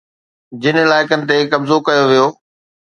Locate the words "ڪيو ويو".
1.87-2.27